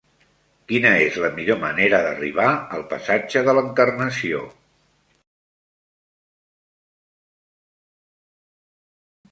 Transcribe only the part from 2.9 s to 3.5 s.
passatge